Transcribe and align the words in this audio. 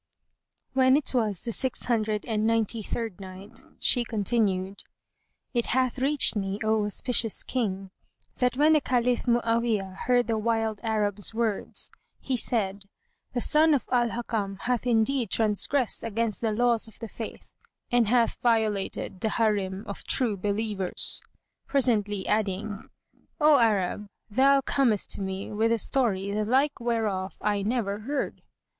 When 0.73 0.97
it 0.97 1.13
was 1.13 1.41
the 1.43 1.51
Six 1.51 1.85
Hundred 1.85 2.25
and 2.25 2.47
Ninety 2.47 2.81
third 2.81 3.19
Night, 3.19 3.63
She 3.77 4.03
continued, 4.03 4.81
It 5.53 5.67
hath 5.67 5.99
reached 5.99 6.35
me, 6.35 6.57
O 6.63 6.85
auspicious 6.85 7.43
King, 7.43 7.91
that 8.37 8.57
when 8.57 8.73
the 8.73 8.81
Caliph 8.81 9.27
Mu'awiyah 9.27 9.95
heard 10.07 10.25
the 10.25 10.39
wild 10.39 10.79
Arab's 10.83 11.35
words, 11.35 11.91
he 12.19 12.35
said, 12.35 12.85
"The 13.33 13.41
son 13.41 13.75
of 13.75 13.85
Al 13.91 14.09
Hakam 14.09 14.57
hath 14.61 14.87
indeed 14.87 15.29
transgressed 15.29 16.03
against 16.03 16.41
the 16.41 16.51
laws 16.51 16.87
of 16.87 16.97
the 16.97 17.07
Faith 17.07 17.53
and 17.91 18.07
hath 18.07 18.39
violated 18.41 19.19
the 19.21 19.29
Harim 19.29 19.83
of 19.85 20.03
True 20.05 20.35
Believers," 20.35 21.21
presently 21.67 22.27
adding, 22.27 22.89
"O 23.39 23.59
Arab, 23.59 24.07
thou 24.31 24.61
comest 24.61 25.11
to 25.11 25.21
me 25.21 25.51
with 25.51 25.71
a 25.71 25.77
story, 25.77 26.31
the 26.31 26.43
like 26.43 26.79
whereof 26.79 27.37
I 27.39 27.61
never 27.61 27.99
heard!" 27.99 28.41